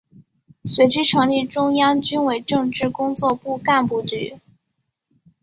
[0.65, 4.37] 随之成立中央军委政治工作部干部局。